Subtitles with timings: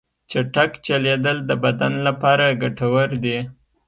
[0.31, 3.37] چټک چلیدل د بدن لپاره ګټور دي.